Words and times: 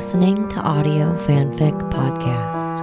listening 0.00 0.48
to 0.48 0.58
Audio 0.60 1.12
Fanfic 1.14 1.78
Podcast. 1.90 2.80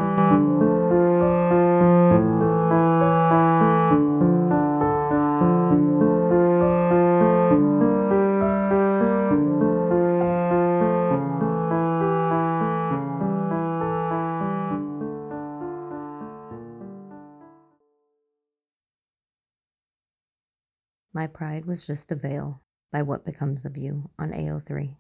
My 21.16 21.26
Pride 21.26 21.66
Was 21.66 21.88
Just 21.88 22.12
a 22.12 22.16
Veil 22.16 22.62
by 22.92 23.02
What 23.02 23.26
Becomes 23.26 23.66
of 23.66 23.76
You 23.76 24.12
on 24.20 24.34
AO3. 24.34 24.98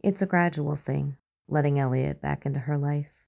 It's 0.00 0.22
a 0.22 0.26
gradual 0.26 0.76
thing, 0.76 1.16
letting 1.48 1.80
Elliot 1.80 2.20
back 2.20 2.46
into 2.46 2.60
her 2.60 2.78
life. 2.78 3.24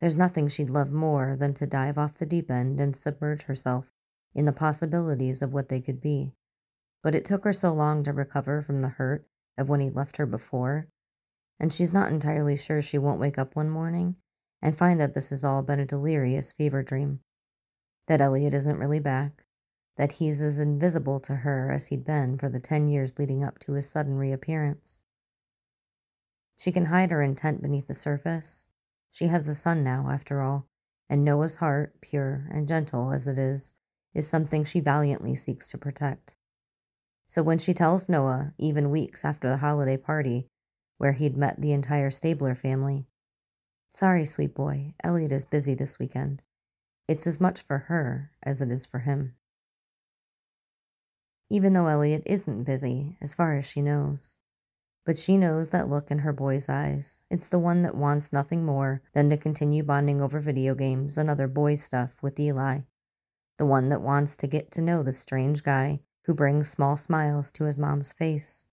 There's 0.00 0.16
nothing 0.16 0.48
she'd 0.48 0.70
love 0.70 0.90
more 0.90 1.36
than 1.36 1.54
to 1.54 1.68
dive 1.68 1.96
off 1.96 2.18
the 2.18 2.26
deep 2.26 2.50
end 2.50 2.80
and 2.80 2.96
submerge 2.96 3.42
herself 3.42 3.92
in 4.34 4.44
the 4.44 4.52
possibilities 4.52 5.40
of 5.40 5.52
what 5.52 5.68
they 5.68 5.80
could 5.80 6.00
be. 6.00 6.32
But 7.00 7.14
it 7.14 7.24
took 7.24 7.44
her 7.44 7.52
so 7.52 7.72
long 7.72 8.02
to 8.04 8.12
recover 8.12 8.60
from 8.60 8.82
the 8.82 8.88
hurt 8.88 9.28
of 9.56 9.68
when 9.68 9.78
he 9.78 9.88
left 9.88 10.16
her 10.16 10.26
before, 10.26 10.88
and 11.60 11.72
she's 11.72 11.92
not 11.92 12.10
entirely 12.10 12.56
sure 12.56 12.82
she 12.82 12.98
won't 12.98 13.20
wake 13.20 13.38
up 13.38 13.54
one 13.54 13.70
morning 13.70 14.16
and 14.60 14.76
find 14.76 14.98
that 14.98 15.14
this 15.14 15.30
has 15.30 15.44
all 15.44 15.62
been 15.62 15.78
a 15.78 15.86
delirious 15.86 16.50
fever 16.50 16.82
dream. 16.82 17.20
That 18.08 18.20
Elliot 18.20 18.52
isn't 18.52 18.78
really 18.78 18.98
back, 18.98 19.44
that 19.96 20.12
he's 20.12 20.42
as 20.42 20.58
invisible 20.58 21.20
to 21.20 21.36
her 21.36 21.70
as 21.70 21.86
he'd 21.86 22.04
been 22.04 22.36
for 22.36 22.48
the 22.48 22.58
ten 22.58 22.88
years 22.88 23.16
leading 23.16 23.44
up 23.44 23.60
to 23.60 23.74
his 23.74 23.88
sudden 23.88 24.16
reappearance. 24.16 24.97
She 26.58 26.72
can 26.72 26.86
hide 26.86 27.12
her 27.12 27.22
intent 27.22 27.62
beneath 27.62 27.86
the 27.86 27.94
surface. 27.94 28.66
She 29.12 29.28
has 29.28 29.46
the 29.46 29.54
son 29.54 29.84
now, 29.84 30.10
after 30.10 30.42
all, 30.42 30.66
and 31.08 31.24
Noah's 31.24 31.54
heart, 31.56 32.00
pure 32.00 32.48
and 32.50 32.66
gentle 32.66 33.12
as 33.12 33.28
it 33.28 33.38
is, 33.38 33.74
is 34.12 34.26
something 34.26 34.64
she 34.64 34.80
valiantly 34.80 35.36
seeks 35.36 35.70
to 35.70 35.78
protect. 35.78 36.34
So 37.28 37.44
when 37.44 37.58
she 37.58 37.72
tells 37.72 38.08
Noah, 38.08 38.54
even 38.58 38.90
weeks 38.90 39.24
after 39.24 39.48
the 39.48 39.58
holiday 39.58 39.96
party, 39.96 40.48
where 40.96 41.12
he'd 41.12 41.36
met 41.36 41.60
the 41.60 41.72
entire 41.72 42.10
Stabler 42.10 42.56
family, 42.56 43.06
Sorry, 43.92 44.26
sweet 44.26 44.54
boy, 44.54 44.94
Elliot 45.02 45.32
is 45.32 45.44
busy 45.44 45.74
this 45.74 45.98
weekend. 45.98 46.42
It's 47.06 47.26
as 47.26 47.40
much 47.40 47.62
for 47.62 47.78
her 47.78 48.32
as 48.42 48.60
it 48.60 48.70
is 48.70 48.84
for 48.84 49.00
him. 49.00 49.34
Even 51.48 51.72
though 51.72 51.86
Elliot 51.86 52.22
isn't 52.26 52.64
busy, 52.64 53.16
as 53.20 53.32
far 53.34 53.56
as 53.56 53.64
she 53.64 53.80
knows. 53.80 54.38
But 55.08 55.16
she 55.16 55.38
knows 55.38 55.70
that 55.70 55.88
look 55.88 56.10
in 56.10 56.18
her 56.18 56.34
boy's 56.34 56.68
eyes. 56.68 57.22
It's 57.30 57.48
the 57.48 57.58
one 57.58 57.80
that 57.80 57.94
wants 57.94 58.30
nothing 58.30 58.66
more 58.66 59.00
than 59.14 59.30
to 59.30 59.38
continue 59.38 59.82
bonding 59.82 60.20
over 60.20 60.38
video 60.38 60.74
games 60.74 61.16
and 61.16 61.30
other 61.30 61.48
boy 61.48 61.76
stuff 61.76 62.22
with 62.22 62.38
Eli. 62.38 62.80
The 63.56 63.64
one 63.64 63.88
that 63.88 64.02
wants 64.02 64.36
to 64.36 64.46
get 64.46 64.70
to 64.72 64.82
know 64.82 65.02
the 65.02 65.14
strange 65.14 65.62
guy 65.62 66.00
who 66.26 66.34
brings 66.34 66.68
small 66.68 66.98
smiles 66.98 67.50
to 67.52 67.64
his 67.64 67.78
mom's 67.78 68.12
face. 68.12 68.66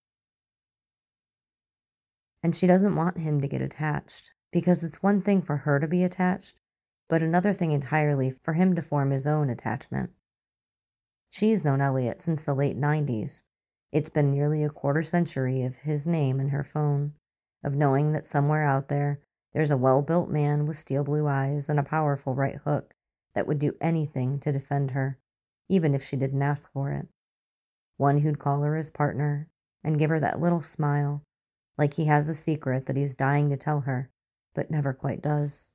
And 2.43 2.53
she 2.53 2.67
doesn't 2.67 2.97
want 2.97 3.19
him 3.19 3.39
to 3.39 3.47
get 3.47 3.61
attached, 3.61 4.31
because 4.51 4.83
it's 4.83 5.01
one 5.01 5.21
thing 5.21 5.41
for 5.41 5.55
her 5.55 5.79
to 5.79 5.87
be 5.87 6.03
attached, 6.03 6.59
but 7.07 7.23
another 7.23 7.53
thing 7.53 7.71
entirely 7.71 8.29
for 8.29 8.55
him 8.55 8.75
to 8.75 8.81
form 8.81 9.11
his 9.11 9.25
own 9.25 9.49
attachment. 9.49 10.09
She's 11.29 11.63
known 11.63 11.79
Elliot 11.79 12.21
since 12.21 12.43
the 12.43 12.53
late 12.53 12.77
90s, 12.77 13.43
it's 13.91 14.09
been 14.09 14.31
nearly 14.31 14.63
a 14.63 14.69
quarter 14.69 15.03
century 15.03 15.63
of 15.63 15.77
his 15.77 16.05
name 16.05 16.39
in 16.39 16.49
her 16.49 16.63
phone, 16.63 17.13
of 17.63 17.75
knowing 17.75 18.11
that 18.11 18.27
somewhere 18.27 18.63
out 18.63 18.89
there 18.89 19.19
there's 19.53 19.71
a 19.71 19.77
well 19.77 20.01
built 20.01 20.29
man 20.29 20.65
with 20.65 20.77
steel 20.77 21.03
blue 21.03 21.27
eyes 21.27 21.69
and 21.69 21.79
a 21.79 21.83
powerful 21.83 22.35
right 22.35 22.57
hook 22.65 22.93
that 23.33 23.47
would 23.47 23.59
do 23.59 23.75
anything 23.79 24.39
to 24.39 24.51
defend 24.51 24.91
her, 24.91 25.17
even 25.69 25.95
if 25.95 26.03
she 26.03 26.15
didn't 26.15 26.41
ask 26.41 26.71
for 26.71 26.91
it. 26.91 27.07
One 27.97 28.19
who'd 28.19 28.39
call 28.39 28.63
her 28.63 28.75
his 28.75 28.91
partner 28.91 29.47
and 29.83 29.97
give 29.97 30.09
her 30.09 30.19
that 30.19 30.41
little 30.41 30.61
smile, 30.61 31.23
like 31.77 31.93
he 31.93 32.05
has 32.05 32.27
a 32.27 32.33
secret 32.33 32.85
that 32.85 32.97
he's 32.97 33.15
dying 33.15 33.49
to 33.49 33.57
tell 33.57 33.81
her, 33.81 34.09
but 34.53 34.71
never 34.71 34.93
quite 34.93 35.21
does. 35.21 35.71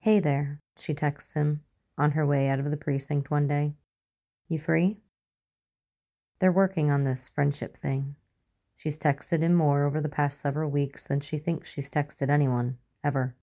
Hey 0.00 0.20
there, 0.20 0.60
she 0.78 0.94
texts 0.94 1.34
him 1.34 1.62
on 1.96 2.12
her 2.12 2.26
way 2.26 2.48
out 2.48 2.58
of 2.58 2.70
the 2.70 2.76
precinct 2.76 3.30
one 3.30 3.48
day. 3.48 3.74
You 4.48 4.58
free? 4.58 4.98
They're 6.38 6.52
working 6.52 6.90
on 6.90 7.04
this 7.04 7.28
friendship 7.28 7.76
thing. 7.76 8.14
She's 8.76 8.98
texted 8.98 9.40
him 9.40 9.54
more 9.54 9.84
over 9.84 10.00
the 10.00 10.08
past 10.08 10.40
several 10.40 10.70
weeks 10.70 11.04
than 11.04 11.20
she 11.20 11.38
thinks 11.38 11.70
she's 11.70 11.90
texted 11.90 12.28
anyone, 12.28 12.78
ever. 13.02 13.34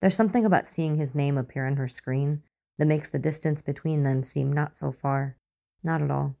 There's 0.00 0.16
something 0.16 0.44
about 0.44 0.66
seeing 0.66 0.96
his 0.96 1.14
name 1.14 1.36
appear 1.36 1.66
on 1.66 1.76
her 1.76 1.88
screen 1.88 2.42
that 2.78 2.86
makes 2.86 3.10
the 3.10 3.18
distance 3.18 3.60
between 3.60 4.02
them 4.02 4.22
seem 4.22 4.52
not 4.52 4.76
so 4.76 4.92
far. 4.92 5.36
Not 5.82 6.00
at 6.00 6.10
all. 6.10 6.36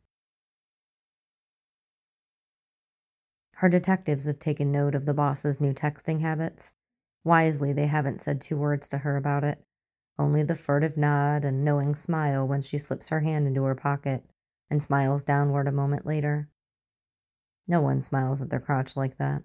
Her 3.56 3.68
detectives 3.68 4.24
have 4.24 4.38
taken 4.38 4.72
note 4.72 4.94
of 4.94 5.04
the 5.04 5.14
boss's 5.14 5.60
new 5.60 5.74
texting 5.74 6.20
habits. 6.20 6.72
Wisely, 7.22 7.72
they 7.72 7.86
haven't 7.86 8.22
said 8.22 8.40
two 8.40 8.56
words 8.56 8.88
to 8.88 8.98
her 8.98 9.16
about 9.16 9.44
it 9.44 9.62
only 10.18 10.42
the 10.42 10.54
furtive 10.54 10.96
nod 10.96 11.44
and 11.44 11.64
knowing 11.64 11.94
smile 11.94 12.46
when 12.46 12.62
she 12.62 12.78
slips 12.78 13.08
her 13.08 13.20
hand 13.20 13.46
into 13.46 13.64
her 13.64 13.74
pocket 13.74 14.24
and 14.70 14.82
smiles 14.82 15.22
downward 15.22 15.66
a 15.66 15.72
moment 15.72 16.06
later. 16.06 16.48
No 17.66 17.80
one 17.80 18.02
smiles 18.02 18.40
at 18.40 18.50
their 18.50 18.60
crotch 18.60 18.96
like 18.96 19.18
that. 19.18 19.42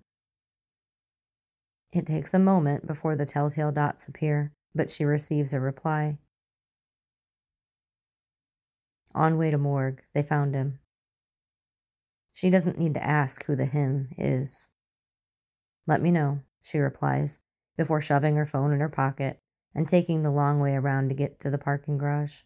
It 1.92 2.06
takes 2.06 2.34
a 2.34 2.40
moment 2.40 2.86
before 2.86 3.16
the 3.16 3.26
telltale 3.26 3.72
dots 3.72 4.08
appear, 4.08 4.54
but 4.76 4.90
she 4.90 5.04
receives 5.04 5.54
a 5.54 5.60
reply. 5.60 6.20
On 9.16 9.38
way 9.38 9.50
to 9.50 9.58
morgue, 9.58 10.04
they 10.14 10.22
found 10.22 10.54
him. 10.54 10.80
She 12.32 12.52
doesn't 12.52 12.78
need 12.78 12.94
to 12.94 13.04
ask 13.04 13.44
who 13.46 13.56
the 13.56 13.66
him 13.66 14.10
is. 14.18 14.70
Let 15.88 16.02
me 16.02 16.12
know, 16.12 16.42
she 16.62 16.78
replies, 16.78 17.42
before 17.76 18.02
shoving 18.02 18.36
her 18.36 18.46
phone 18.46 18.72
in 18.72 18.80
her 18.82 18.90
pocket 18.90 19.42
and 19.80 19.88
taking 19.88 20.24
the 20.24 20.30
long 20.30 20.60
way 20.60 20.76
around 20.76 21.08
to 21.08 21.16
get 21.16 21.40
to 21.40 21.50
the 21.50 21.58
parking 21.58 21.98
garage. 21.98 22.42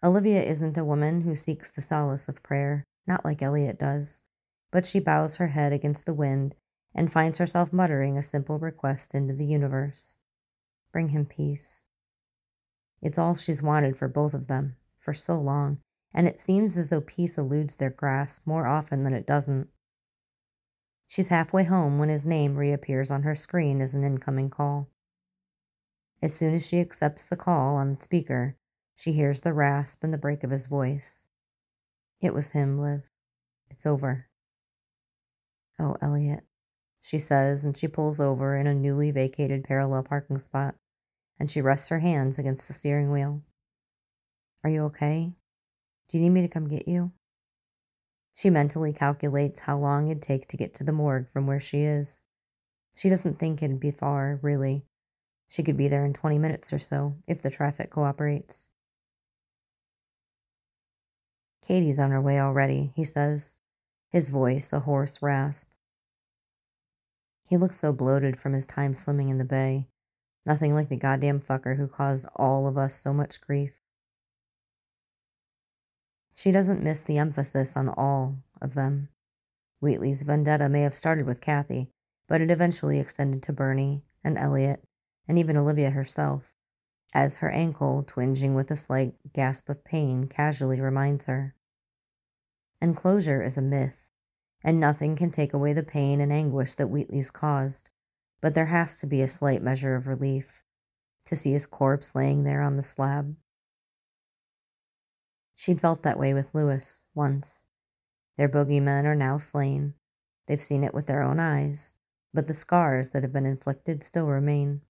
Olivia 0.00 0.40
isn't 0.44 0.78
a 0.78 0.84
woman 0.84 1.22
who 1.22 1.34
seeks 1.34 1.72
the 1.72 1.80
solace 1.80 2.28
of 2.28 2.40
prayer, 2.44 2.84
not 3.04 3.24
like 3.24 3.42
Elliot 3.42 3.80
does, 3.80 4.22
but 4.70 4.86
she 4.86 5.00
bows 5.00 5.36
her 5.36 5.48
head 5.48 5.72
against 5.72 6.06
the 6.06 6.14
wind 6.14 6.54
and 6.94 7.12
finds 7.12 7.38
herself 7.38 7.72
muttering 7.72 8.16
a 8.16 8.22
simple 8.22 8.60
request 8.60 9.12
into 9.12 9.34
the 9.34 9.44
universe 9.44 10.18
Bring 10.92 11.08
him 11.08 11.26
peace. 11.26 11.82
It's 13.02 13.18
all 13.18 13.34
she's 13.34 13.60
wanted 13.60 13.96
for 13.96 14.06
both 14.06 14.34
of 14.34 14.46
them, 14.46 14.76
for 15.00 15.14
so 15.14 15.36
long, 15.36 15.80
and 16.14 16.28
it 16.28 16.38
seems 16.38 16.78
as 16.78 16.90
though 16.90 17.00
peace 17.00 17.36
eludes 17.36 17.74
their 17.74 17.90
grasp 17.90 18.46
more 18.46 18.68
often 18.68 19.02
than 19.02 19.14
it 19.14 19.26
doesn't. 19.26 19.66
She's 21.06 21.28
halfway 21.28 21.64
home 21.64 21.98
when 21.98 22.08
his 22.08 22.24
name 22.24 22.56
reappears 22.56 23.10
on 23.10 23.22
her 23.22 23.34
screen 23.34 23.80
as 23.80 23.94
an 23.94 24.04
incoming 24.04 24.50
call. 24.50 24.88
As 26.22 26.34
soon 26.34 26.54
as 26.54 26.66
she 26.66 26.80
accepts 26.80 27.26
the 27.26 27.36
call 27.36 27.76
on 27.76 27.94
the 27.94 28.00
speaker, 28.00 28.56
she 28.94 29.12
hears 29.12 29.40
the 29.40 29.52
rasp 29.52 30.02
and 30.02 30.12
the 30.12 30.18
break 30.18 30.42
of 30.42 30.50
his 30.50 30.66
voice. 30.66 31.20
It 32.20 32.32
was 32.32 32.50
him, 32.50 32.78
Liv. 32.80 33.10
It's 33.70 33.84
over. 33.84 34.28
Oh, 35.78 35.96
Elliot, 36.00 36.44
she 37.02 37.18
says, 37.18 37.64
and 37.64 37.76
she 37.76 37.88
pulls 37.88 38.20
over 38.20 38.56
in 38.56 38.66
a 38.66 38.74
newly 38.74 39.10
vacated 39.10 39.64
parallel 39.64 40.04
parking 40.04 40.38
spot, 40.38 40.76
and 41.38 41.50
she 41.50 41.60
rests 41.60 41.88
her 41.88 41.98
hands 41.98 42.38
against 42.38 42.66
the 42.66 42.72
steering 42.72 43.10
wheel. 43.10 43.42
Are 44.62 44.70
you 44.70 44.84
okay? 44.84 45.34
Do 46.08 46.16
you 46.16 46.22
need 46.24 46.30
me 46.30 46.42
to 46.42 46.48
come 46.48 46.68
get 46.68 46.88
you? 46.88 47.12
She 48.34 48.50
mentally 48.50 48.92
calculates 48.92 49.60
how 49.60 49.78
long 49.78 50.08
it'd 50.08 50.22
take 50.22 50.48
to 50.48 50.56
get 50.56 50.74
to 50.74 50.84
the 50.84 50.92
morgue 50.92 51.30
from 51.32 51.46
where 51.46 51.60
she 51.60 51.82
is. 51.82 52.22
She 52.94 53.08
doesn't 53.08 53.38
think 53.38 53.62
it'd 53.62 53.80
be 53.80 53.92
far, 53.92 54.40
really. 54.42 54.84
She 55.48 55.62
could 55.62 55.76
be 55.76 55.88
there 55.88 56.04
in 56.04 56.12
20 56.12 56.38
minutes 56.38 56.72
or 56.72 56.80
so, 56.80 57.16
if 57.28 57.42
the 57.42 57.50
traffic 57.50 57.90
cooperates. 57.90 58.68
Katie's 61.62 61.98
on 61.98 62.10
her 62.10 62.20
way 62.20 62.40
already, 62.40 62.92
he 62.94 63.04
says, 63.04 63.58
his 64.10 64.30
voice 64.30 64.72
a 64.72 64.80
hoarse 64.80 65.22
rasp. 65.22 65.70
He 67.48 67.56
looks 67.56 67.78
so 67.78 67.92
bloated 67.92 68.40
from 68.40 68.52
his 68.52 68.66
time 68.66 68.94
swimming 68.94 69.28
in 69.28 69.38
the 69.38 69.44
bay. 69.44 69.88
Nothing 70.44 70.74
like 70.74 70.88
the 70.88 70.96
goddamn 70.96 71.40
fucker 71.40 71.76
who 71.76 71.86
caused 71.86 72.26
all 72.36 72.66
of 72.66 72.76
us 72.76 73.00
so 73.00 73.12
much 73.12 73.40
grief. 73.40 73.83
She 76.34 76.50
doesn't 76.50 76.82
miss 76.82 77.02
the 77.02 77.18
emphasis 77.18 77.76
on 77.76 77.88
all 77.88 78.38
of 78.60 78.74
them. 78.74 79.08
Wheatley's 79.80 80.22
vendetta 80.22 80.68
may 80.68 80.82
have 80.82 80.96
started 80.96 81.26
with 81.26 81.40
Kathy, 81.40 81.90
but 82.26 82.40
it 82.40 82.50
eventually 82.50 82.98
extended 82.98 83.42
to 83.44 83.52
Bernie 83.52 84.04
and 84.22 84.36
Elliot 84.38 84.82
and 85.28 85.38
even 85.38 85.56
Olivia 85.56 85.90
herself. 85.90 86.54
as 87.14 87.36
her 87.36 87.50
ankle, 87.50 88.02
twinging 88.02 88.54
with 88.54 88.70
a 88.70 88.76
slight 88.76 89.14
gasp 89.32 89.68
of 89.68 89.84
pain, 89.84 90.26
casually 90.26 90.80
reminds 90.80 91.26
her. 91.26 91.54
Enclosure 92.82 93.40
is 93.40 93.56
a 93.56 93.62
myth, 93.62 94.10
and 94.62 94.80
nothing 94.80 95.14
can 95.14 95.30
take 95.30 95.54
away 95.54 95.72
the 95.72 95.82
pain 95.82 96.20
and 96.20 96.32
anguish 96.32 96.74
that 96.74 96.88
Wheatley's 96.88 97.30
caused, 97.30 97.90
but 98.40 98.54
there 98.54 98.66
has 98.66 98.98
to 98.98 99.06
be 99.06 99.22
a 99.22 99.28
slight 99.28 99.62
measure 99.62 99.94
of 99.94 100.08
relief 100.08 100.64
to 101.26 101.36
see 101.36 101.52
his 101.52 101.66
corpse 101.66 102.14
laying 102.14 102.42
there 102.42 102.60
on 102.60 102.76
the 102.76 102.82
slab. 102.82 103.36
She'd 105.64 105.80
felt 105.80 106.02
that 106.02 106.18
way 106.18 106.34
with 106.34 106.54
Lewis 106.54 107.00
once. 107.14 107.64
Their 108.36 108.50
bogeymen 108.50 109.06
are 109.06 109.14
now 109.14 109.38
slain. 109.38 109.94
They've 110.46 110.60
seen 110.60 110.84
it 110.84 110.92
with 110.92 111.06
their 111.06 111.22
own 111.22 111.40
eyes, 111.40 111.94
but 112.34 112.48
the 112.48 112.52
scars 112.52 113.08
that 113.08 113.22
have 113.22 113.32
been 113.32 113.46
inflicted 113.46 114.04
still 114.04 114.26
remain. 114.26 114.82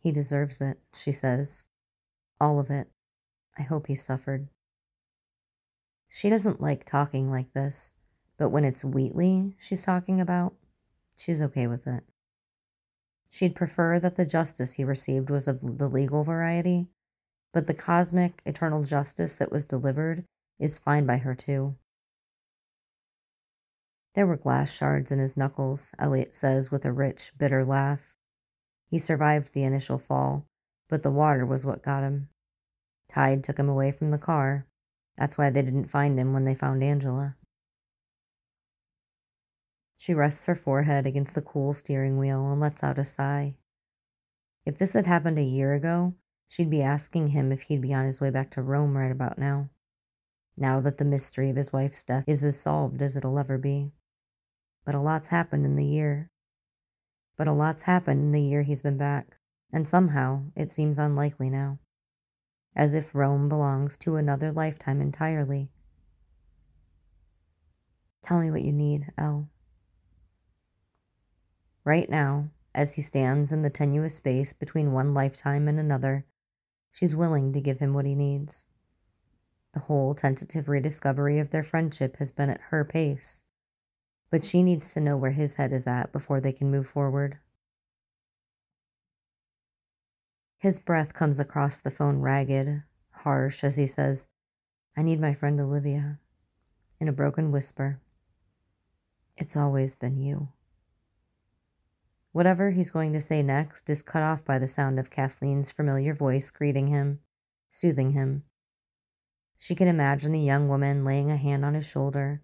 He 0.00 0.10
deserves 0.10 0.60
it, 0.60 0.80
she 0.92 1.12
says. 1.12 1.68
All 2.40 2.58
of 2.58 2.68
it. 2.68 2.88
I 3.56 3.62
hope 3.62 3.86
he 3.86 3.94
suffered. 3.94 4.48
She 6.08 6.28
doesn't 6.28 6.60
like 6.60 6.84
talking 6.84 7.30
like 7.30 7.52
this, 7.52 7.92
but 8.36 8.48
when 8.48 8.64
it's 8.64 8.84
Wheatley 8.84 9.54
she's 9.60 9.84
talking 9.84 10.20
about, 10.20 10.54
she's 11.16 11.40
okay 11.40 11.68
with 11.68 11.86
it. 11.86 12.02
She'd 13.30 13.54
prefer 13.54 14.00
that 14.00 14.16
the 14.16 14.26
justice 14.26 14.72
he 14.72 14.82
received 14.82 15.30
was 15.30 15.46
of 15.46 15.78
the 15.78 15.86
legal 15.86 16.24
variety, 16.24 16.88
but 17.56 17.66
the 17.66 17.72
cosmic, 17.72 18.42
eternal 18.44 18.82
justice 18.82 19.36
that 19.36 19.50
was 19.50 19.64
delivered 19.64 20.26
is 20.58 20.78
fine 20.78 21.06
by 21.06 21.16
her 21.16 21.34
too. 21.34 21.74
There 24.14 24.26
were 24.26 24.36
glass 24.36 24.70
shards 24.70 25.10
in 25.10 25.20
his 25.20 25.38
knuckles, 25.38 25.92
Elliot 25.98 26.34
says 26.34 26.70
with 26.70 26.84
a 26.84 26.92
rich, 26.92 27.32
bitter 27.38 27.64
laugh. 27.64 28.14
He 28.90 28.98
survived 28.98 29.54
the 29.54 29.62
initial 29.62 29.96
fall, 29.96 30.44
but 30.90 31.02
the 31.02 31.10
water 31.10 31.46
was 31.46 31.64
what 31.64 31.82
got 31.82 32.02
him. 32.02 32.28
Tide 33.08 33.42
took 33.42 33.58
him 33.58 33.70
away 33.70 33.90
from 33.90 34.10
the 34.10 34.18
car. 34.18 34.66
That's 35.16 35.38
why 35.38 35.48
they 35.48 35.62
didn't 35.62 35.86
find 35.86 36.20
him 36.20 36.34
when 36.34 36.44
they 36.44 36.54
found 36.54 36.84
Angela. 36.84 37.36
She 39.96 40.12
rests 40.12 40.44
her 40.44 40.54
forehead 40.54 41.06
against 41.06 41.34
the 41.34 41.40
cool 41.40 41.72
steering 41.72 42.18
wheel 42.18 42.52
and 42.52 42.60
lets 42.60 42.84
out 42.84 42.98
a 42.98 43.04
sigh. 43.06 43.54
If 44.66 44.76
this 44.76 44.92
had 44.92 45.06
happened 45.06 45.38
a 45.38 45.42
year 45.42 45.72
ago, 45.72 46.12
she'd 46.48 46.70
be 46.70 46.82
asking 46.82 47.28
him 47.28 47.52
if 47.52 47.62
he'd 47.62 47.80
be 47.80 47.94
on 47.94 48.06
his 48.06 48.20
way 48.20 48.30
back 48.30 48.50
to 48.52 48.62
Rome 48.62 48.96
right 48.96 49.12
about 49.12 49.38
now. 49.38 49.68
Now 50.56 50.80
that 50.80 50.98
the 50.98 51.04
mystery 51.04 51.50
of 51.50 51.56
his 51.56 51.72
wife's 51.72 52.02
death 52.02 52.24
is 52.26 52.44
as 52.44 52.58
solved 52.58 53.02
as 53.02 53.16
it'll 53.16 53.38
ever 53.38 53.58
be. 53.58 53.92
But 54.84 54.94
a 54.94 55.00
lot's 55.00 55.28
happened 55.28 55.66
in 55.66 55.76
the 55.76 55.84
year. 55.84 56.30
But 57.36 57.48
a 57.48 57.52
lot's 57.52 57.82
happened 57.82 58.20
in 58.20 58.32
the 58.32 58.40
year 58.40 58.62
he's 58.62 58.80
been 58.80 58.96
back, 58.96 59.36
and 59.72 59.88
somehow 59.88 60.44
it 60.54 60.72
seems 60.72 60.98
unlikely 60.98 61.50
now. 61.50 61.78
As 62.74 62.94
if 62.94 63.14
Rome 63.14 63.48
belongs 63.48 63.96
to 63.98 64.16
another 64.16 64.52
lifetime 64.52 65.00
entirely. 65.00 65.70
Tell 68.22 68.40
me 68.40 68.50
what 68.50 68.62
you 68.62 68.72
need, 68.72 69.12
El. 69.18 69.48
Right 71.84 72.08
now, 72.08 72.48
as 72.74 72.94
he 72.94 73.02
stands 73.02 73.52
in 73.52 73.62
the 73.62 73.70
tenuous 73.70 74.16
space 74.16 74.52
between 74.52 74.92
one 74.92 75.14
lifetime 75.14 75.68
and 75.68 75.78
another, 75.78 76.24
she's 76.96 77.14
willing 77.14 77.52
to 77.52 77.60
give 77.60 77.78
him 77.78 77.92
what 77.92 78.06
he 78.06 78.14
needs. 78.14 78.64
The 79.74 79.80
whole 79.80 80.14
tentative 80.14 80.66
rediscovery 80.66 81.38
of 81.38 81.50
their 81.50 81.62
friendship 81.62 82.16
has 82.16 82.32
been 82.32 82.48
at 82.48 82.60
her 82.70 82.86
pace, 82.86 83.42
but 84.30 84.42
she 84.42 84.62
needs 84.62 84.94
to 84.94 85.00
know 85.00 85.14
where 85.14 85.32
his 85.32 85.56
head 85.56 85.74
is 85.74 85.86
at 85.86 86.10
before 86.10 86.40
they 86.40 86.52
can 86.52 86.70
move 86.70 86.86
forward. 86.86 87.36
His 90.58 90.78
breath 90.78 91.12
comes 91.12 91.38
across 91.38 91.78
the 91.78 91.90
phone 91.90 92.20
ragged, 92.20 92.82
harsh, 93.10 93.62
as 93.62 93.76
he 93.76 93.86
says, 93.86 94.28
I 94.96 95.02
need 95.02 95.20
my 95.20 95.34
friend 95.34 95.60
Olivia, 95.60 96.18
in 96.98 97.08
a 97.08 97.12
broken 97.12 97.52
whisper. 97.52 98.00
It's 99.36 99.54
always 99.54 99.96
been 99.96 100.16
you. 100.16 100.48
Whatever 102.36 102.68
he's 102.68 102.90
going 102.90 103.14
to 103.14 103.20
say 103.22 103.42
next 103.42 103.88
is 103.88 104.02
cut 104.02 104.22
off 104.22 104.44
by 104.44 104.58
the 104.58 104.68
sound 104.68 104.98
of 104.98 105.08
Kathleen's 105.08 105.72
familiar 105.72 106.12
voice 106.12 106.50
greeting 106.50 106.88
him, 106.88 107.20
soothing 107.70 108.10
him. 108.10 108.42
She 109.56 109.74
can 109.74 109.88
imagine 109.88 110.32
the 110.32 110.38
young 110.38 110.68
woman 110.68 111.02
laying 111.02 111.30
a 111.30 111.38
hand 111.38 111.64
on 111.64 111.72
his 111.72 111.88
shoulder, 111.88 112.42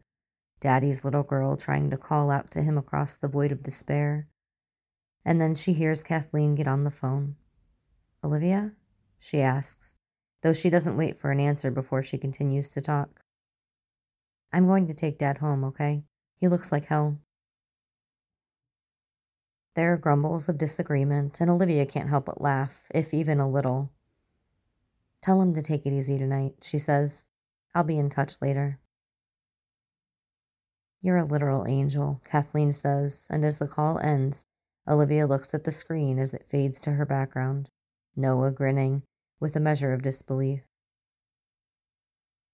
Daddy's 0.61 1.05
little 1.05 1.23
girl 1.23 1.59
trying 1.59 1.91
to 1.91 1.99
call 1.99 2.31
out 2.31 2.51
to 2.53 2.63
him 2.63 2.79
across 2.79 3.17
the 3.17 3.29
void 3.29 3.53
of 3.53 3.63
despair. 3.63 4.29
And 5.27 5.43
then 5.43 5.55
she 5.55 5.75
hears 5.75 6.03
Kathleen 6.03 6.55
get 6.55 6.67
on 6.67 6.85
the 6.85 6.91
phone. 6.91 7.37
Olivia? 8.25 8.73
she 9.19 9.43
asks, 9.43 9.97
though 10.41 10.55
she 10.55 10.71
doesn't 10.71 10.97
wait 10.97 11.19
for 11.19 11.31
an 11.33 11.39
answer 11.39 11.71
before 11.71 12.03
she 12.03 12.17
continues 12.17 12.67
to 12.69 12.81
talk. 12.81 13.21
I'm 14.55 14.67
going 14.67 14.87
to 14.87 14.95
take 14.95 15.19
Dad 15.19 15.37
home, 15.37 15.63
okay? 15.65 16.05
He 16.35 16.49
looks 16.49 16.73
like 16.73 16.87
hell. 16.87 17.19
There 19.75 19.93
are 19.93 19.97
grumbles 19.97 20.49
of 20.49 20.59
disagreement, 20.59 21.41
and 21.41 21.51
Olivia 21.51 21.87
can't 21.87 22.11
help 22.11 22.27
but 22.27 22.41
laugh, 22.41 22.83
if 22.95 23.15
even 23.15 23.41
a 23.41 23.49
little. 23.49 23.91
Tell 25.23 25.41
him 25.41 25.55
to 25.55 25.63
take 25.63 25.87
it 25.87 25.93
easy 25.93 26.19
tonight, 26.19 26.57
she 26.63 26.79
says. 26.79 27.25
I'll 27.75 27.85
be 27.85 27.99
in 27.99 28.11
touch 28.11 28.35
later. 28.43 28.79
You're 31.01 31.17
a 31.17 31.25
literal 31.25 31.67
angel, 31.67 32.21
Kathleen 32.25 32.71
says, 32.71 33.27
and 33.31 33.45
as 33.45 33.59
the 33.59 33.67
call 33.67 33.99
ends, 33.99 34.45
Olivia 34.87 35.27
looks 35.27 35.55
at 35.55 35.65
the 35.65 35.73
screen 35.73 36.19
as 36.19 36.35
it 36.35 36.49
fades 36.49 36.81
to 36.83 36.93
her 36.93 37.07
background, 37.07 37.69
Noah 38.15 38.51
grinning 38.51 39.03
with 39.41 39.57
a 39.57 39.61
measure 39.61 39.93
of 39.93 40.03
disbelief. 40.03 40.61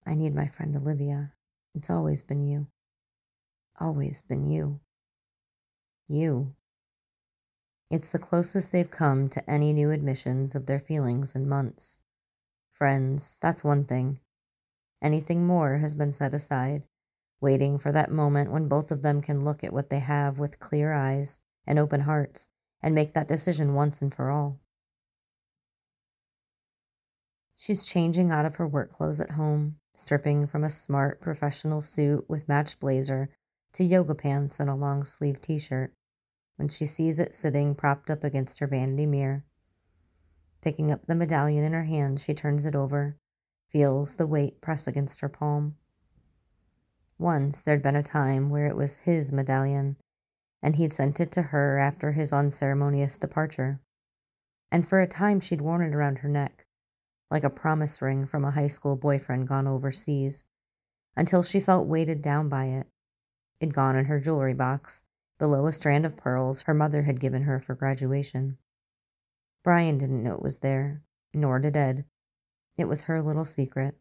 I 0.07 0.15
need 0.15 0.35
my 0.35 0.47
friend 0.47 0.77
Olivia. 0.77 1.33
It's 1.75 1.91
always 1.91 2.23
been 2.23 2.43
you. 2.47 2.67
Always 3.81 4.23
been 4.23 4.47
you. 4.47 4.81
You. 6.07 6.55
It's 7.91 8.11
the 8.11 8.19
closest 8.19 8.71
they've 8.71 8.91
come 8.91 9.31
to 9.31 9.51
any 9.51 9.73
new 9.73 9.91
admissions 9.91 10.55
of 10.55 10.67
their 10.67 10.79
feelings 10.79 11.35
in 11.35 11.49
months. 11.49 12.01
Friends, 12.73 13.39
that's 13.41 13.65
one 13.65 13.85
thing. 13.85 14.21
Anything 15.01 15.47
more 15.47 15.79
has 15.79 15.95
been 15.95 16.13
set 16.13 16.35
aside, 16.35 16.83
waiting 17.41 17.79
for 17.79 17.91
that 17.93 18.11
moment 18.11 18.51
when 18.51 18.69
both 18.69 18.91
of 18.91 19.01
them 19.01 19.23
can 19.23 19.43
look 19.43 19.65
at 19.65 19.73
what 19.73 19.89
they 19.89 20.01
have 20.01 20.39
with 20.39 20.61
clear 20.61 20.93
eyes 20.93 21.41
and 21.67 21.79
open 21.79 22.03
hearts 22.03 22.47
and 22.83 22.95
make 22.95 23.15
that 23.15 23.27
decision 23.27 23.73
once 23.73 24.03
and 24.03 24.15
for 24.15 24.29
all. 24.29 24.61
She's 27.57 27.87
changing 27.87 28.31
out 28.31 28.45
of 28.45 28.57
her 28.57 28.69
work 28.69 28.93
clothes 28.93 29.23
at 29.23 29.31
home, 29.31 29.79
stripping 29.95 30.47
from 30.47 30.63
a 30.63 30.71
smart 30.71 31.23
professional 31.23 31.81
suit 31.81 32.29
with 32.29 32.49
matched 32.49 32.81
blazer 32.81 33.31
to 33.73 33.83
yoga 33.83 34.15
pants 34.15 34.61
and 34.61 34.69
a 34.69 34.75
long 34.75 35.07
sleeve 35.07 35.41
t 35.41 35.59
shirt 35.59 35.95
when 36.59 36.69
she 36.69 36.87
sees 36.87 37.21
it 37.21 37.33
sitting 37.33 37.73
propped 37.73 38.11
up 38.11 38.25
against 38.25 38.59
her 38.59 38.67
vanity 38.67 39.07
mirror. 39.07 39.45
Picking 40.61 40.91
up 40.91 41.07
the 41.07 41.15
medallion 41.15 41.63
in 41.63 41.73
her 41.73 41.85
hand, 41.85 42.19
she 42.19 42.35
turns 42.35 42.67
it 42.67 42.75
over, 42.75 43.17
feels 43.69 44.17
the 44.17 44.27
weight 44.27 44.61
press 44.61 44.89
against 44.89 45.21
her 45.21 45.29
palm. 45.29 45.77
Once 47.17 47.63
there'd 47.63 47.81
been 47.81 47.95
a 47.95 48.03
time 48.03 48.51
where 48.51 48.67
it 48.67 48.75
was 48.75 48.97
his 48.97 49.31
medallion, 49.31 49.97
and 50.61 50.75
he'd 50.75 50.93
sent 50.93 51.21
it 51.21 51.31
to 51.31 51.43
her 51.43 51.79
after 51.79 52.11
his 52.11 52.33
unceremonious 52.33 53.17
departure. 53.19 53.81
And 54.73 54.87
for 54.87 55.01
a 55.01 55.07
time 55.07 55.39
she'd 55.39 55.61
worn 55.61 55.83
it 55.83 55.95
around 55.95 56.19
her 56.19 56.29
neck, 56.29 56.67
like 57.31 57.45
a 57.45 57.51
promise 57.51 58.03
ring 58.03 58.27
from 58.27 58.45
a 58.45 58.51
high 58.51 58.67
school 58.67 58.97
boyfriend 58.97 59.47
gone 59.47 59.69
overseas, 59.69 60.45
until 61.17 61.45
she 61.45 61.61
felt 61.61 61.87
weighted 61.87 62.21
down 62.21 62.49
by 62.49 62.67
it. 62.67 62.89
It'd 63.61 63.75
gone 63.75 63.95
in 63.95 64.07
her 64.07 64.19
jewelry 64.19 64.55
box, 64.55 65.05
below 65.39 65.67
a 65.67 65.73
strand 65.73 66.05
of 66.05 66.17
pearls 66.17 66.63
her 66.63 66.75
mother 66.75 67.03
had 67.03 67.21
given 67.21 67.43
her 67.43 67.61
for 67.61 67.75
graduation. 67.75 68.59
Brian 69.63 69.99
didn't 69.99 70.23
know 70.23 70.35
it 70.35 70.43
was 70.43 70.59
there, 70.59 71.03
nor 71.33 71.59
did 71.59 71.77
Ed. 71.77 72.05
It 72.77 72.87
was 72.87 73.05
her 73.05 73.23
little 73.23 73.45
secret. 73.45 73.97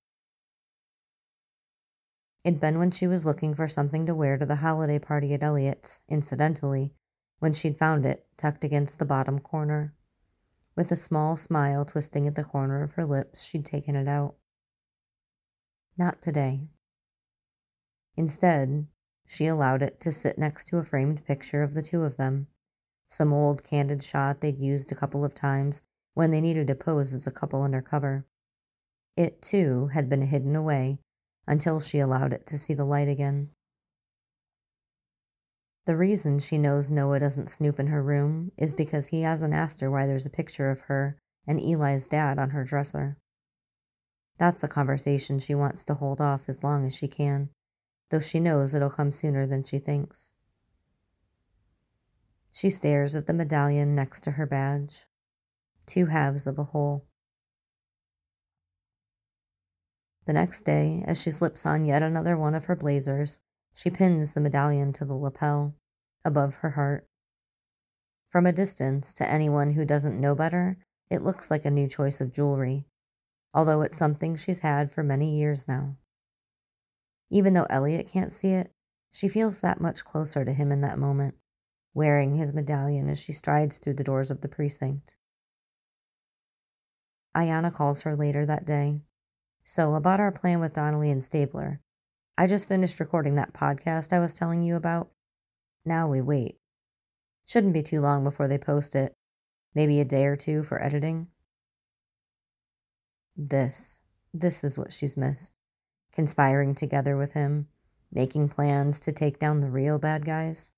It'd 2.43 2.59
been 2.59 2.79
when 2.79 2.91
she 2.91 3.07
was 3.07 3.25
looking 3.25 3.55
for 3.55 3.67
something 3.67 4.05
to 4.05 4.15
wear 4.15 4.37
to 4.37 4.45
the 4.45 4.55
holiday 4.55 4.99
party 4.99 5.33
at 5.33 5.43
Elliot's, 5.43 6.01
incidentally, 6.07 6.93
when 7.39 7.53
she'd 7.53 7.77
found 7.77 8.05
it 8.05 8.25
tucked 8.37 8.63
against 8.63 8.99
the 8.99 9.05
bottom 9.05 9.39
corner. 9.39 9.93
With 10.75 10.91
a 10.91 10.95
small 10.95 11.37
smile 11.37 11.85
twisting 11.85 12.27
at 12.27 12.35
the 12.35 12.43
corner 12.43 12.83
of 12.83 12.93
her 12.93 13.05
lips, 13.05 13.43
she'd 13.43 13.65
taken 13.65 13.95
it 13.95 14.07
out. 14.07 14.35
Not 15.97 16.21
today. 16.21 16.69
Instead, 18.15 18.87
she 19.27 19.45
allowed 19.45 19.81
it 19.81 19.99
to 19.99 20.11
sit 20.11 20.37
next 20.37 20.65
to 20.67 20.77
a 20.77 20.83
framed 20.83 21.23
picture 21.25 21.61
of 21.61 21.73
the 21.73 21.81
two 21.81 22.03
of 22.03 22.17
them. 22.17 22.47
Some 23.09 23.33
old 23.33 23.63
candid 23.63 24.01
shot 24.01 24.41
they'd 24.41 24.57
used 24.57 24.91
a 24.91 24.95
couple 24.95 25.23
of 25.23 25.35
times 25.35 25.81
when 26.13 26.31
they 26.31 26.41
needed 26.41 26.67
to 26.67 26.75
pose 26.75 27.13
as 27.13 27.27
a 27.27 27.31
couple 27.31 27.61
under 27.61 27.81
cover. 27.81 28.25
It, 29.15 29.41
too, 29.41 29.87
had 29.87 30.09
been 30.09 30.21
hidden 30.21 30.55
away 30.55 30.99
until 31.45 31.79
she 31.79 31.99
allowed 31.99 32.33
it 32.33 32.45
to 32.47 32.57
see 32.57 32.73
the 32.73 32.85
light 32.85 33.07
again. 33.07 33.49
The 35.85 35.95
reason 35.95 36.39
she 36.39 36.57
knows 36.57 36.91
Noah 36.91 37.19
doesn't 37.19 37.49
snoop 37.49 37.79
in 37.79 37.87
her 37.87 38.03
room 38.03 38.51
is 38.57 38.73
because 38.73 39.07
he 39.07 39.21
hasn't 39.21 39.53
asked 39.53 39.79
her 39.81 39.91
why 39.91 40.05
there's 40.05 40.25
a 40.25 40.29
picture 40.29 40.69
of 40.69 40.81
her 40.81 41.17
and 41.47 41.59
Eli's 41.59 42.07
dad 42.07 42.39
on 42.39 42.49
her 42.49 42.63
dresser. 42.63 43.17
That's 44.37 44.63
a 44.63 44.67
conversation 44.67 45.39
she 45.39 45.55
wants 45.55 45.85
to 45.85 45.93
hold 45.93 46.19
off 46.19 46.49
as 46.49 46.63
long 46.63 46.85
as 46.85 46.93
she 46.93 47.07
can, 47.07 47.49
though 48.09 48.19
she 48.19 48.39
knows 48.39 48.73
it'll 48.73 48.89
come 48.89 49.11
sooner 49.11 49.45
than 49.45 49.63
she 49.63 49.79
thinks. 49.79 50.33
She 52.51 52.69
stares 52.69 53.15
at 53.15 53.27
the 53.27 53.33
medallion 53.33 53.93
next 53.93 54.21
to 54.21 54.31
her 54.31 54.45
badge, 54.45 55.05
two 55.85 56.07
halves 56.07 56.47
of 56.47 56.57
a 56.57 56.63
whole. 56.63 57.05
The 60.25 60.33
next 60.33 60.63
day, 60.63 61.03
as 61.05 61.21
she 61.21 61.31
slips 61.31 61.65
on 61.65 61.85
yet 61.85 62.03
another 62.03 62.35
one 62.35 62.55
of 62.55 62.65
her 62.65 62.75
blazers, 62.75 63.39
she 63.73 63.89
pins 63.89 64.33
the 64.33 64.41
medallion 64.41 64.91
to 64.93 65.05
the 65.05 65.13
lapel, 65.13 65.75
above 66.25 66.55
her 66.55 66.71
heart. 66.71 67.07
From 68.29 68.45
a 68.45 68.51
distance, 68.51 69.13
to 69.13 69.29
anyone 69.29 69.71
who 69.71 69.85
doesn't 69.85 70.19
know 70.19 70.35
better, 70.35 70.77
it 71.09 71.21
looks 71.21 71.49
like 71.49 71.63
a 71.63 71.71
new 71.71 71.87
choice 71.87 72.19
of 72.19 72.33
jewelry, 72.33 72.85
although 73.53 73.81
it's 73.81 73.97
something 73.97 74.35
she's 74.35 74.59
had 74.59 74.91
for 74.91 75.03
many 75.03 75.37
years 75.37 75.67
now. 75.67 75.95
Even 77.29 77.53
though 77.53 77.67
Elliot 77.69 78.07
can't 78.07 78.31
see 78.31 78.49
it, 78.49 78.71
she 79.11 79.27
feels 79.27 79.59
that 79.59 79.81
much 79.81 80.05
closer 80.05 80.45
to 80.45 80.53
him 80.53 80.71
in 80.71 80.81
that 80.81 80.99
moment, 80.99 81.35
wearing 81.93 82.35
his 82.35 82.53
medallion 82.53 83.09
as 83.09 83.19
she 83.19 83.33
strides 83.33 83.77
through 83.77 83.95
the 83.95 84.03
doors 84.03 84.31
of 84.31 84.41
the 84.41 84.47
precinct. 84.47 85.15
Ayanna 87.35 87.73
calls 87.73 88.01
her 88.01 88.15
later 88.15 88.45
that 88.45 88.65
day. 88.65 89.01
So, 89.63 89.95
about 89.95 90.19
our 90.19 90.31
plan 90.31 90.59
with 90.59 90.73
Donnelly 90.73 91.11
and 91.11 91.23
Stabler. 91.23 91.81
I 92.37 92.47
just 92.47 92.67
finished 92.67 92.99
recording 92.99 93.35
that 93.35 93.53
podcast 93.53 94.13
I 94.13 94.19
was 94.19 94.33
telling 94.33 94.63
you 94.63 94.75
about. 94.75 95.09
Now 95.85 96.07
we 96.07 96.21
wait. 96.21 96.57
Shouldn't 97.47 97.73
be 97.73 97.83
too 97.83 97.99
long 97.99 98.23
before 98.23 98.47
they 98.47 98.57
post 98.57 98.95
it. 98.95 99.13
Maybe 99.73 99.99
a 99.99 100.05
day 100.05 100.25
or 100.25 100.35
two 100.35 100.63
for 100.63 100.81
editing. 100.81 101.27
This, 103.35 103.99
this 104.33 104.63
is 104.63 104.77
what 104.77 104.93
she's 104.93 105.17
missed. 105.17 105.53
Conspiring 106.17 106.73
together 106.73 107.15
with 107.15 107.33
him, 107.33 107.67
making 108.11 108.49
plans 108.49 108.99
to 109.01 109.11
take 109.11 109.37
down 109.37 109.59
the 109.59 109.69
real 109.69 109.99
bad 109.99 110.25
guys. 110.25 110.73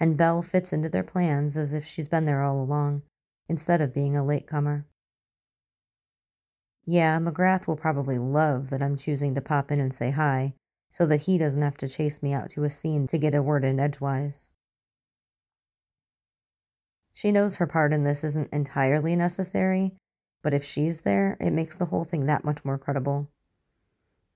And 0.00 0.16
Bell 0.16 0.42
fits 0.42 0.72
into 0.72 0.88
their 0.88 1.04
plans 1.04 1.56
as 1.56 1.72
if 1.72 1.86
she's 1.86 2.08
been 2.08 2.24
there 2.24 2.42
all 2.42 2.60
along, 2.60 3.02
instead 3.48 3.80
of 3.80 3.94
being 3.94 4.16
a 4.16 4.24
latecomer. 4.24 4.84
Yeah, 6.84 7.20
McGrath 7.20 7.68
will 7.68 7.76
probably 7.76 8.18
love 8.18 8.70
that 8.70 8.82
I'm 8.82 8.96
choosing 8.96 9.36
to 9.36 9.40
pop 9.40 9.70
in 9.70 9.78
and 9.78 9.94
say 9.94 10.10
hi, 10.10 10.54
so 10.90 11.06
that 11.06 11.20
he 11.20 11.38
doesn't 11.38 11.62
have 11.62 11.76
to 11.76 11.88
chase 11.88 12.20
me 12.20 12.32
out 12.32 12.50
to 12.50 12.64
a 12.64 12.70
scene 12.70 13.06
to 13.06 13.18
get 13.18 13.36
a 13.36 13.42
word 13.44 13.64
in 13.64 13.78
edgewise. 13.78 14.50
She 17.12 17.30
knows 17.30 17.54
her 17.56 17.68
part 17.68 17.92
in 17.92 18.02
this 18.02 18.24
isn't 18.24 18.52
entirely 18.52 19.14
necessary, 19.14 19.92
but 20.42 20.52
if 20.52 20.64
she's 20.64 21.02
there, 21.02 21.36
it 21.38 21.52
makes 21.52 21.76
the 21.76 21.86
whole 21.86 22.02
thing 22.02 22.26
that 22.26 22.44
much 22.44 22.64
more 22.64 22.78
credible. 22.78 23.30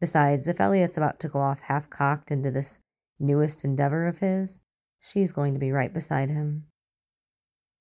Besides, 0.01 0.49
if 0.49 0.61
Elliot's 0.61 0.97
about 0.97 1.21
to 1.21 1.29
go 1.29 1.41
off 1.41 1.61
half 1.61 1.91
cocked 1.91 2.31
into 2.31 2.51
this 2.51 2.81
newest 3.19 3.65
endeavor 3.65 4.07
of 4.07 4.19
his, 4.19 4.63
she's 4.99 5.33
going 5.33 5.53
to 5.53 5.61
be 5.61 5.73
right 5.73 5.93
beside 5.93 6.31
him. 6.31 6.65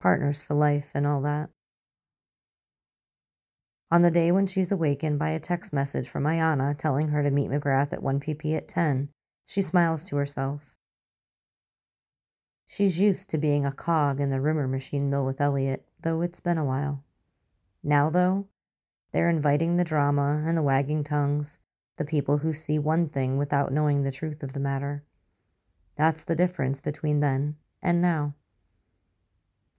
Partners 0.01 0.41
for 0.41 0.53
life 0.53 0.91
and 0.93 1.07
all 1.07 1.21
that. 1.21 1.49
On 3.91 4.01
the 4.01 4.11
day 4.11 4.31
when 4.31 4.45
she's 4.45 4.71
awakened 4.71 5.17
by 5.17 5.29
a 5.29 5.39
text 5.39 5.73
message 5.73 6.09
from 6.09 6.25
Ayanna 6.25 6.77
telling 6.77 7.07
her 7.07 7.23
to 7.23 7.31
meet 7.31 7.49
McGrath 7.49 7.91
at 7.93 8.03
1 8.03 8.19
pp 8.19 8.55
at 8.55 8.67
10, 8.67 9.09
she 9.47 9.61
smiles 9.61 10.05
to 10.05 10.15
herself. 10.15 10.61
She's 12.67 12.99
used 12.99 13.29
to 13.31 13.39
being 13.39 13.65
a 13.65 13.71
cog 13.71 14.19
in 14.19 14.29
the 14.29 14.41
rumor 14.41 14.67
machine 14.67 15.09
mill 15.09 15.25
with 15.25 15.41
Elliot, 15.41 15.87
though 15.99 16.21
it's 16.21 16.39
been 16.39 16.59
a 16.59 16.65
while. 16.65 17.03
Now, 17.81 18.11
though, 18.11 18.47
they're 19.11 19.29
inviting 19.29 19.77
the 19.77 19.83
drama 19.83 20.43
and 20.45 20.55
the 20.55 20.61
wagging 20.61 21.03
tongues, 21.03 21.61
the 21.99 22.05
people 22.05 22.39
who 22.39 22.53
see 22.53 22.79
one 22.79 23.07
thing 23.09 23.37
without 23.37 23.71
knowing 23.71 24.01
the 24.01 24.11
truth 24.11 24.41
of 24.41 24.53
the 24.53 24.59
matter. 24.59 25.03
That's 25.95 26.23
the 26.23 26.35
difference 26.35 26.81
between 26.81 27.19
then 27.19 27.57
and 27.83 28.01
now. 28.01 28.33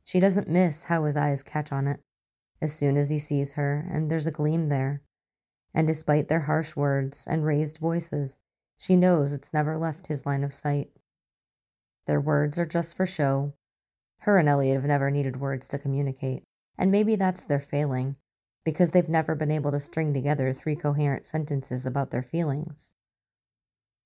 She 0.05 0.21
doesn't 0.21 0.49
miss 0.49 0.85
how 0.85 1.05
his 1.05 1.17
eyes 1.17 1.43
catch 1.43 1.73
on 1.73 1.89
it 1.89 2.00
as 2.62 2.73
soon 2.73 2.97
as 2.97 3.09
he 3.09 3.19
sees 3.19 3.55
her, 3.55 3.89
and 3.91 4.11
there's 4.11 4.27
a 4.27 4.31
gleam 4.31 4.69
there. 4.69 5.03
And 5.75 5.87
despite 5.87 6.29
their 6.29 6.41
harsh 6.41 6.77
words 6.77 7.27
and 7.27 7.45
raised 7.45 7.79
voices, 7.79 8.37
she 8.77 8.97
knows 8.97 9.33
it's 9.33 9.53
never 9.53 9.79
left 9.79 10.07
his 10.07 10.27
line 10.27 10.45
of 10.45 10.55
sight. 10.55 10.91
Their 12.07 12.21
words 12.21 12.59
are 12.59 12.67
just 12.67 12.97
for 12.97 13.07
show. 13.07 13.55
Her 14.19 14.37
and 14.37 14.49
Elliot 14.49 14.77
have 14.77 14.85
never 14.85 15.11
needed 15.11 15.41
words 15.41 15.69
to 15.69 15.79
communicate. 15.79 16.43
And 16.77 16.91
maybe 16.91 17.17
that's 17.17 17.45
their 17.45 17.61
failing, 17.61 18.17
because 18.64 18.90
they've 18.90 19.09
never 19.09 19.35
been 19.35 19.50
able 19.50 19.71
to 19.71 19.81
string 19.81 20.12
together 20.12 20.52
three 20.52 20.76
coherent 20.76 21.26
sentences 21.26 21.87
about 21.87 22.11
their 22.11 22.23
feelings. 22.23 22.93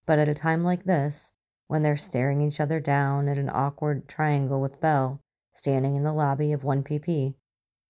But 0.06 0.18
at 0.18 0.28
a 0.28 0.34
time 0.34 0.64
like 0.64 0.84
this, 0.84 1.32
when 1.66 1.82
they're 1.82 1.96
staring 1.96 2.40
each 2.40 2.60
other 2.60 2.78
down 2.78 3.28
at 3.28 3.38
an 3.38 3.50
awkward 3.52 4.08
triangle 4.08 4.60
with 4.60 4.80
Bell 4.80 5.20
standing 5.54 5.96
in 5.96 6.04
the 6.04 6.12
lobby 6.12 6.52
of 6.52 6.62
1PP, 6.62 7.34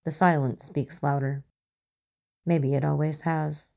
the 0.05 0.11
silence 0.11 0.63
speaks 0.63 1.03
louder. 1.03 1.43
Maybe 2.45 2.75
it 2.75 2.85
always 2.85 3.21
has. 3.21 3.71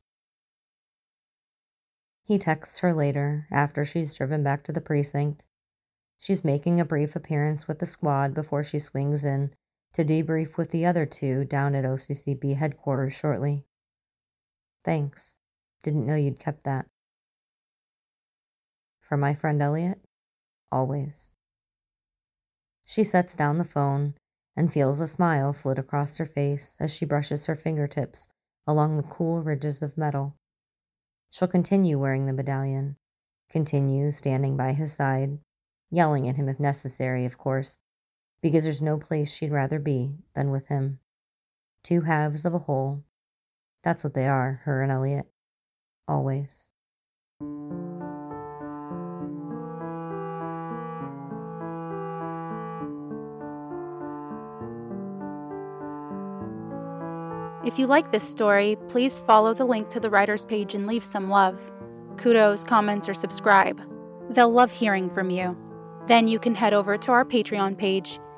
He 2.23 2.39
texts 2.39 2.81
her 2.81 2.93
later, 2.93 3.47
after 3.51 3.85
she's 3.85 4.15
driven 4.15 4.43
back 4.43 4.63
to 4.65 4.73
the 4.73 4.83
precinct. 4.83 5.45
She's 6.19 6.45
making 6.45 6.79
a 6.79 6.85
brief 6.85 7.17
appearance 7.17 7.67
with 7.67 7.79
the 7.79 7.87
squad 7.87 8.35
before 8.35 8.63
she 8.63 8.79
swings 8.79 9.25
in 9.25 9.53
to 9.93 10.05
debrief 10.05 10.57
with 10.57 10.71
the 10.71 10.87
other 10.87 11.07
two 11.07 11.45
down 11.45 11.75
at 11.75 11.85
OCCB 11.85 12.57
headquarters 12.57 13.15
shortly. 13.15 13.65
Thanks. 14.85 15.37
Didn't 15.83 16.07
know 16.07 16.15
you'd 16.15 16.39
kept 16.39 16.65
that. 16.65 16.87
For 19.01 19.17
my 19.17 19.35
friend 19.35 19.61
Elliot, 19.63 20.01
always. 20.71 21.33
She 22.85 23.05
sets 23.05 23.35
down 23.35 23.59
the 23.59 23.65
phone 23.65 24.15
and 24.57 24.73
feels 24.73 25.01
a 25.01 25.07
smile 25.07 25.53
flit 25.53 25.79
across 25.79 26.17
her 26.17 26.27
face 26.27 26.77
as 26.81 26.93
she 26.93 27.05
brushes 27.05 27.47
her 27.47 27.55
fingertips 27.55 28.29
along 28.67 28.97
the 28.97 29.03
cool 29.03 29.43
ridges 29.43 29.83
of 29.83 29.97
metal. 29.97 30.35
She'll 31.31 31.49
continue 31.49 31.99
wearing 31.99 32.27
the 32.27 32.33
medallion, 32.33 32.97
continue 33.51 34.11
standing 34.13 34.57
by 34.57 34.73
his 34.73 34.93
side, 34.93 35.39
yelling 35.91 36.29
at 36.29 36.37
him 36.37 36.49
if 36.49 36.59
necessary, 36.61 37.25
of 37.25 37.39
course, 37.39 37.79
because 38.41 38.65
there's 38.65 38.83
no 38.83 38.99
place 38.99 39.33
she'd 39.33 39.51
rather 39.51 39.79
be 39.79 40.13
than 40.35 40.51
with 40.51 40.69
him. 40.69 40.99
Two 41.83 42.03
halves 42.03 42.45
of 42.45 42.55
a 42.55 42.59
whole. 42.59 43.05
That's 43.83 44.05
what 44.05 44.15
they 44.15 44.27
are, 44.27 44.61
her 44.65 44.83
and 44.83 44.93
Elliot. 44.93 45.27
Always. 46.07 46.69
If 57.65 57.79
you 57.79 57.87
like 57.87 58.11
this 58.11 58.27
story, 58.27 58.77
please 58.89 59.19
follow 59.19 59.53
the 59.53 59.67
link 59.67 59.91
to 59.91 60.01
the 60.01 60.09
writer's 60.09 60.45
page 60.45 60.75
and 60.75 60.87
leave 60.87 61.05
some 61.05 61.29
love. 61.29 61.71
Kudos, 62.17 62.65
comments, 62.65 63.09
or 63.09 63.15
subscribe. 63.15 63.81
They'll 64.31 64.51
love 64.51 64.73
hearing 64.73 65.11
from 65.11 65.31
you. 65.31 65.57
Then 66.07 66.29
you 66.29 66.39
can 66.39 66.55
head 66.55 66.73
over 66.73 66.97
to 66.97 67.13
our 67.13 67.25
Patreon 67.25 67.77
page 67.77 68.19